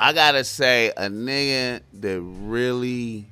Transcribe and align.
I 0.00 0.12
gotta 0.12 0.44
say, 0.44 0.92
a 0.96 1.08
nigga 1.08 1.80
that 1.94 2.20
really 2.20 3.26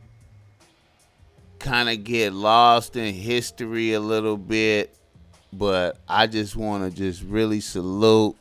kind 1.60 1.88
of 1.88 2.02
get 2.02 2.32
lost 2.32 2.96
in 2.96 3.14
history 3.14 3.92
a 3.92 4.00
little 4.00 4.36
bit, 4.36 4.96
but 5.52 5.98
I 6.08 6.26
just 6.26 6.56
want 6.56 6.90
to 6.90 6.96
just 6.96 7.22
really 7.22 7.60
salute 7.60 8.36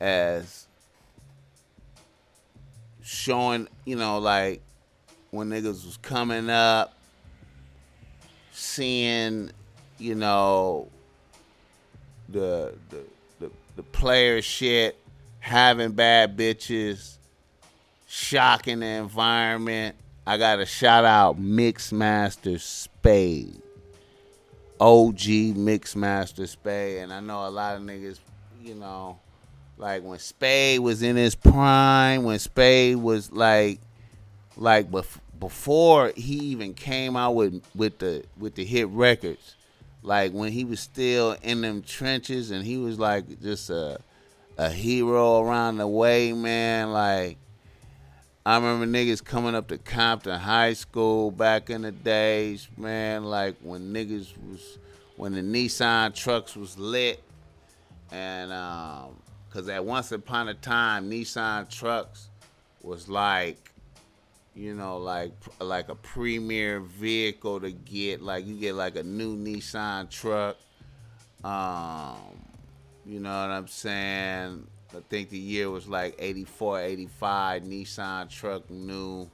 as 0.00 0.66
showing, 3.02 3.66
you 3.84 3.96
know, 3.96 4.18
like 4.18 4.62
when 5.32 5.50
niggas 5.50 5.84
was 5.84 5.98
coming 6.00 6.48
up, 6.48 6.96
seeing, 8.52 9.50
you 9.98 10.14
know, 10.14 10.88
the 12.28 12.74
the 12.90 13.00
the, 13.40 13.50
the 13.74 13.82
player 13.82 14.40
shit, 14.40 14.96
having 15.40 15.90
bad 15.90 16.36
bitches, 16.36 17.18
shocking 18.12 18.80
the 18.80 18.86
environment. 18.86 19.96
I 20.26 20.36
got 20.36 20.56
to 20.56 20.66
shout 20.66 21.06
out 21.06 21.40
Mixmaster 21.40 22.60
Spade. 22.60 23.62
OG 24.78 25.16
Mixmaster 25.56 26.46
Spade. 26.46 26.98
And 26.98 27.12
I 27.12 27.20
know 27.20 27.46
a 27.46 27.48
lot 27.48 27.76
of 27.76 27.82
niggas, 27.82 28.18
you 28.62 28.74
know, 28.74 29.18
like 29.78 30.02
when 30.02 30.18
Spade 30.18 30.80
was 30.80 31.02
in 31.02 31.16
his 31.16 31.34
prime, 31.34 32.24
when 32.24 32.38
Spade 32.38 32.96
was 32.96 33.32
like 33.32 33.80
like 34.58 34.90
bef- 34.90 35.18
before 35.40 36.12
he 36.14 36.34
even 36.34 36.74
came 36.74 37.16
out 37.16 37.34
with 37.34 37.64
with 37.74 37.98
the 37.98 38.24
with 38.38 38.54
the 38.56 38.64
hit 38.64 38.88
records, 38.88 39.56
like 40.02 40.32
when 40.32 40.52
he 40.52 40.66
was 40.66 40.80
still 40.80 41.34
in 41.42 41.62
them 41.62 41.82
trenches 41.82 42.50
and 42.50 42.62
he 42.62 42.76
was 42.76 42.98
like 42.98 43.40
just 43.40 43.70
a 43.70 43.98
a 44.58 44.68
hero 44.68 45.40
around 45.40 45.78
the 45.78 45.86
way, 45.88 46.34
man. 46.34 46.92
Like 46.92 47.38
I 48.44 48.56
remember 48.56 48.86
niggas 48.86 49.24
coming 49.24 49.54
up 49.54 49.68
to 49.68 49.78
Compton 49.78 50.38
High 50.38 50.72
School 50.72 51.30
back 51.30 51.70
in 51.70 51.82
the 51.82 51.92
days, 51.92 52.68
man. 52.76 53.24
Like 53.24 53.56
when 53.62 53.92
niggas 53.92 54.32
was 54.50 54.78
when 55.16 55.32
the 55.34 55.42
Nissan 55.42 56.14
trucks 56.14 56.56
was 56.56 56.76
lit, 56.76 57.22
and 58.10 58.52
um, 58.52 59.16
cause 59.50 59.68
at 59.68 59.84
once 59.84 60.10
upon 60.10 60.48
a 60.48 60.54
time 60.54 61.08
Nissan 61.08 61.68
trucks 61.68 62.30
was 62.82 63.08
like 63.08 63.72
you 64.54 64.74
know, 64.74 64.98
like 64.98 65.32
like 65.60 65.88
a 65.88 65.94
premier 65.94 66.80
vehicle 66.80 67.60
to 67.60 67.70
get. 67.70 68.20
Like 68.22 68.46
you 68.46 68.56
get 68.56 68.74
like 68.74 68.96
a 68.96 69.02
new 69.02 69.36
Nissan 69.36 70.10
truck. 70.10 70.56
Um, 71.44 72.16
you 73.06 73.18
know 73.20 73.30
what 73.30 73.50
I'm 73.50 73.68
saying? 73.68 74.66
I 74.94 75.00
think 75.08 75.30
the 75.30 75.38
year 75.38 75.70
was 75.70 75.88
like 75.88 76.14
84, 76.18 76.80
85. 76.80 77.62
Nissan 77.62 78.28
truck 78.28 78.68
new. 78.70 79.28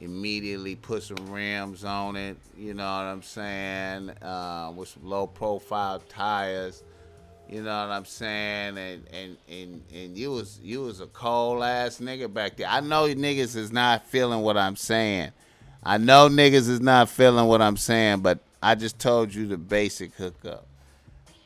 Immediately 0.00 0.76
put 0.76 1.02
some 1.02 1.30
rims 1.30 1.84
on 1.84 2.16
it. 2.16 2.36
You 2.56 2.74
know 2.74 2.84
what 2.84 3.04
I'm 3.04 3.22
saying? 3.22 4.10
Uh, 4.22 4.72
with 4.74 4.88
some 4.88 5.04
low 5.04 5.26
profile 5.26 6.00
tires. 6.08 6.82
You 7.48 7.62
know 7.62 7.86
what 7.86 7.92
I'm 7.92 8.04
saying? 8.04 8.76
And 8.76 9.06
and 9.12 9.36
and 9.48 9.82
and 9.92 10.18
you 10.18 10.30
was 10.32 10.60
you 10.62 10.82
was 10.82 11.00
a 11.00 11.06
cold 11.06 11.62
ass 11.62 11.98
nigga 11.98 12.32
back 12.32 12.56
there. 12.56 12.68
I 12.68 12.80
know 12.80 13.06
niggas 13.06 13.56
is 13.56 13.72
not 13.72 14.06
feeling 14.06 14.42
what 14.42 14.56
I'm 14.56 14.76
saying. 14.76 15.30
I 15.82 15.96
know 15.96 16.28
niggas 16.28 16.68
is 16.68 16.80
not 16.80 17.08
feeling 17.08 17.46
what 17.46 17.62
I'm 17.62 17.76
saying, 17.76 18.20
but 18.20 18.40
I 18.62 18.74
just 18.74 18.98
told 18.98 19.34
you 19.34 19.46
the 19.46 19.56
basic 19.56 20.14
hookup. 20.14 20.66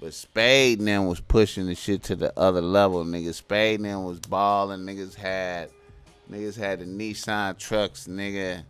But 0.03 0.15
Spade 0.15 0.81
them 0.81 1.07
was 1.07 1.21
pushing 1.21 1.67
the 1.67 1.77
shit 1.77 2.03
to 2.05 2.17
the 2.17 2.37
other 2.37 2.61
level, 2.61 3.05
nigga. 3.05 3.33
Spade 3.33 3.85
them 3.85 4.03
was 4.03 4.19
balling. 4.19 4.81
Niggas 4.81 5.15
had 5.15 5.71
niggas 6.29 6.57
had 6.57 6.81
the 6.81 6.87
Nissan 6.87 7.57
trucks, 7.57 8.09
nigga. 8.09 8.65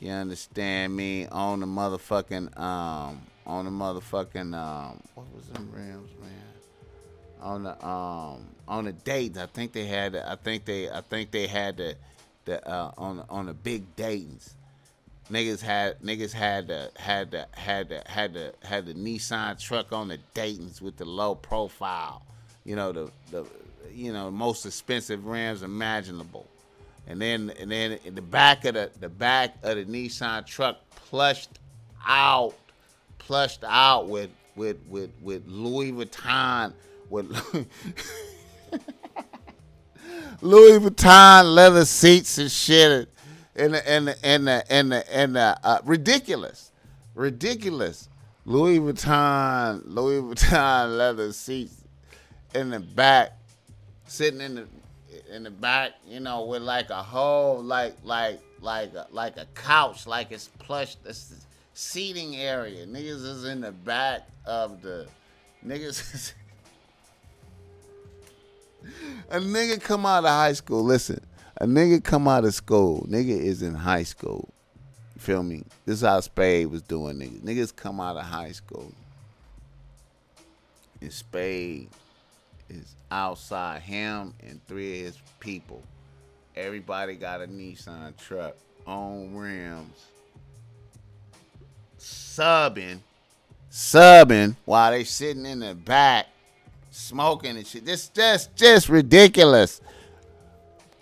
You 0.00 0.12
understand 0.12 0.96
me? 0.96 1.26
On 1.26 1.60
the 1.60 1.66
motherfucking 1.66 2.58
um 2.58 3.20
on 3.46 3.66
the 3.66 3.70
motherfucking 3.70 4.54
um 4.56 4.98
what 5.14 5.26
was 5.34 5.44
them 5.48 5.70
rims, 5.70 6.10
man? 6.18 6.30
on 7.42 7.64
the 7.64 7.86
um 7.86 8.46
on 8.66 8.86
the 8.86 8.92
dates. 8.92 9.36
I 9.36 9.46
think 9.46 9.72
they 9.72 9.84
had. 9.84 10.16
I 10.16 10.36
think 10.36 10.64
they. 10.64 10.88
I 10.88 11.02
think 11.02 11.32
they 11.32 11.48
had 11.48 11.76
the 11.76 11.96
the 12.46 12.66
uh, 12.66 12.92
on 12.96 13.22
on 13.28 13.44
the 13.44 13.54
big 13.54 13.94
Dayton's. 13.94 14.54
Niggas 15.32 15.62
had 15.62 15.98
niggas 16.02 16.32
had 16.32 16.68
the 16.68 16.90
had 16.96 17.30
the 17.30 17.46
had 17.52 17.88
the 17.88 18.02
had 18.04 18.34
the 18.34 18.52
had 18.62 18.84
the 18.84 18.92
Nissan 18.92 19.58
truck 19.58 19.90
on 19.90 20.08
the 20.08 20.18
Dayton's 20.34 20.82
with 20.82 20.98
the 20.98 21.06
low 21.06 21.34
profile. 21.34 22.22
You 22.64 22.76
know 22.76 22.92
the 22.92 23.10
the 23.30 23.46
you 23.90 24.12
know 24.12 24.30
most 24.30 24.66
expensive 24.66 25.24
rims 25.24 25.62
imaginable. 25.62 26.46
And 27.06 27.20
then 27.20 27.50
and 27.58 27.70
then 27.70 27.98
in 28.04 28.14
the 28.14 28.20
back 28.20 28.66
of 28.66 28.74
the 28.74 28.90
the 29.00 29.08
back 29.08 29.56
of 29.62 29.76
the 29.76 29.86
Nissan 29.86 30.44
truck 30.44 30.76
plushed 31.08 31.58
out 32.06 32.52
plushed 33.16 33.64
out 33.66 34.08
with 34.08 34.28
with 34.54 34.76
with 34.86 35.12
with 35.22 35.46
Louis 35.46 35.92
Vuitton 35.92 36.74
with 37.08 37.30
Louis 40.42 40.78
Vuitton 40.78 41.54
leather 41.54 41.84
seats 41.84 42.36
and 42.38 42.50
shit, 42.50 43.08
and 43.56 43.76
and 43.76 44.16
and 44.22 44.48
and 44.48 44.92
and 44.92 45.36
uh, 45.36 45.80
ridiculous, 45.84 46.72
ridiculous 47.14 48.08
Louis 48.44 48.78
Vuitton 48.78 49.82
Louis 49.84 50.20
Vuitton 50.20 50.96
leather 50.98 51.32
seats 51.32 51.82
in 52.54 52.70
the 52.70 52.80
back, 52.80 53.32
sitting 54.06 54.40
in 54.40 54.54
the 54.54 54.66
in 55.30 55.44
the 55.44 55.50
back, 55.50 55.92
you 56.06 56.20
know, 56.20 56.44
with 56.44 56.62
like 56.62 56.90
a 56.90 57.02
whole 57.02 57.62
like 57.62 57.96
like 58.02 58.40
like 58.60 58.94
a, 58.94 59.06
like 59.10 59.36
a 59.36 59.46
couch, 59.54 60.06
like 60.06 60.32
it's 60.32 60.48
plush. 60.58 60.96
This 60.96 61.34
seating 61.74 62.36
area. 62.36 62.86
Niggas 62.86 63.24
is 63.24 63.44
in 63.44 63.60
the 63.60 63.72
back 63.72 64.28
of 64.44 64.82
the 64.82 65.06
niggas. 65.64 66.32
a 69.30 69.38
nigga 69.38 69.80
come 69.80 70.06
out 70.06 70.24
of 70.24 70.30
high 70.30 70.52
school. 70.52 70.82
Listen, 70.82 71.20
a 71.62 71.64
nigga 71.64 72.02
come 72.02 72.26
out 72.26 72.44
of 72.44 72.52
school. 72.52 73.06
Nigga 73.08 73.28
is 73.28 73.62
in 73.62 73.72
high 73.72 74.02
school. 74.02 74.48
You 75.14 75.20
feel 75.20 75.44
me? 75.44 75.62
This 75.86 75.98
is 75.98 76.02
how 76.02 76.18
Spade 76.18 76.66
was 76.66 76.82
doing 76.82 77.18
niggas. 77.18 77.40
Niggas 77.40 77.76
come 77.76 78.00
out 78.00 78.16
of 78.16 78.24
high 78.24 78.50
school. 78.50 78.92
And 81.00 81.12
Spade 81.12 81.88
is 82.68 82.96
outside 83.12 83.80
him 83.82 84.34
and 84.44 84.60
three 84.66 84.98
of 84.98 85.06
his 85.06 85.18
people. 85.38 85.84
Everybody 86.56 87.14
got 87.14 87.40
a 87.40 87.46
Nissan 87.46 88.16
truck 88.16 88.56
on 88.84 89.32
rims. 89.32 90.06
Subbing. 91.96 92.98
Subbing 93.70 94.56
while 94.64 94.90
they 94.90 95.04
sitting 95.04 95.46
in 95.46 95.60
the 95.60 95.76
back 95.76 96.26
smoking 96.90 97.56
and 97.56 97.66
shit. 97.66 97.84
This 97.84 98.08
just 98.08 98.56
just 98.56 98.88
ridiculous. 98.88 99.80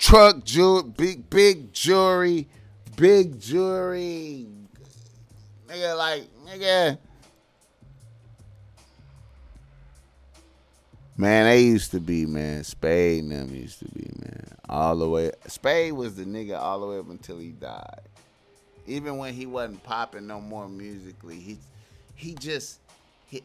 Truck 0.00 0.42
jewelry, 0.44 0.90
big 0.96 1.28
big 1.28 1.74
jewelry, 1.74 2.48
big 2.96 3.38
jewelry. 3.38 4.46
Nigga, 5.68 5.96
like 5.96 6.22
nigga. 6.46 6.98
Man, 11.18 11.44
they 11.44 11.60
used 11.64 11.90
to 11.90 12.00
be, 12.00 12.24
man. 12.24 12.64
Spade 12.64 13.24
and 13.24 13.32
them 13.32 13.54
used 13.54 13.80
to 13.80 13.84
be, 13.84 14.10
man. 14.16 14.56
All 14.70 14.96
the 14.96 15.06
way. 15.06 15.32
Spade 15.46 15.92
was 15.92 16.16
the 16.16 16.24
nigga 16.24 16.58
all 16.58 16.80
the 16.80 16.86
way 16.86 16.98
up 16.98 17.10
until 17.10 17.38
he 17.38 17.50
died. 17.50 18.00
Even 18.86 19.18
when 19.18 19.34
he 19.34 19.44
wasn't 19.44 19.82
popping 19.82 20.26
no 20.26 20.40
more 20.40 20.66
musically, 20.66 21.38
he 21.38 21.58
he 22.14 22.34
just 22.36 22.80
he, 23.26 23.42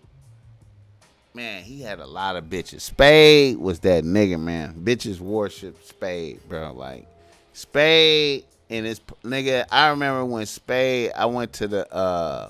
man, 1.36 1.64
he 1.64 1.82
had 1.82 2.00
a 2.00 2.06
lot 2.06 2.38
of 2.38 2.46
bitches. 2.46 2.82
Spade 2.82 3.58
was 3.58 3.82
that 3.82 4.04
nigga, 4.06 4.40
man. 4.40 4.74
Bitches 4.84 5.20
worship 5.20 5.84
Spade, 5.84 6.40
bro. 6.48 6.72
Like 6.74 7.08
Spade 7.54 8.46
and 8.70 8.86
his 8.86 9.02
nigga. 9.24 9.66
I 9.70 9.90
remember 9.90 10.26
when 10.26 10.46
Spade. 10.46 11.12
I 11.16 11.26
went 11.26 11.54
to 11.54 11.68
the 11.68 11.94
uh, 11.94 12.50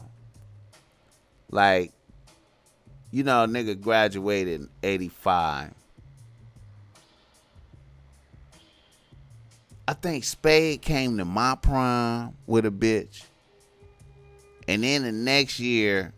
like, 1.50 1.92
you 3.12 3.24
know, 3.24 3.46
nigga 3.48 3.82
graduated 3.82 4.62
in 4.62 4.70
'85. 4.84 5.74
I 9.88 9.94
think 9.94 10.24
Spade 10.24 10.82
came 10.82 11.18
to 11.18 11.26
my 11.26 11.56
prime 11.56 12.36
with 12.48 12.66
a 12.66 12.72
bitch. 12.72 13.24
And 14.68 14.84
then 14.84 15.04
the 15.04 15.12
next 15.12 15.60
year, 15.60 16.15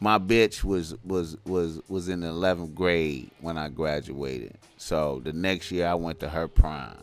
my 0.00 0.18
bitch 0.18 0.64
was 0.64 0.94
was 1.04 1.36
was 1.44 1.80
was 1.88 2.08
in 2.08 2.20
the 2.20 2.28
11th 2.28 2.74
grade 2.74 3.30
when 3.40 3.58
I 3.58 3.68
graduated. 3.68 4.56
So 4.78 5.20
the 5.22 5.34
next 5.34 5.70
year 5.70 5.86
I 5.86 5.94
went 5.94 6.20
to 6.20 6.28
her 6.28 6.48
prime. 6.48 6.96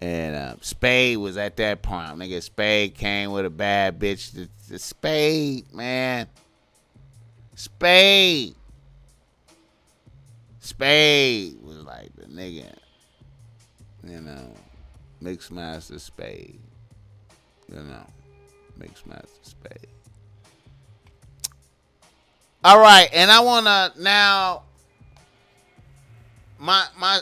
And 0.00 0.34
uh, 0.34 0.56
Spade 0.60 1.18
was 1.18 1.36
at 1.36 1.56
that 1.56 1.82
prime. 1.82 2.18
Nigga, 2.18 2.42
Spade 2.42 2.94
came 2.94 3.30
with 3.30 3.46
a 3.46 3.50
bad 3.50 3.98
bitch. 3.98 4.32
The, 4.32 4.48
the 4.68 4.78
Spade, 4.78 5.72
man. 5.72 6.26
Spade. 7.54 8.56
Spade 10.58 11.58
was 11.62 11.78
like 11.78 12.14
the 12.16 12.26
nigga. 12.26 12.74
You 14.02 14.20
know, 14.20 14.52
Mixmaster 15.22 16.00
Spade. 16.00 16.60
You 17.68 17.76
know, 17.76 18.06
Mixmaster 18.78 19.42
Spade. 19.42 19.88
All 22.64 22.80
right, 22.80 23.10
and 23.12 23.30
I 23.30 23.40
wanna 23.40 23.92
now. 23.98 24.62
My 26.58 26.86
my 26.98 27.12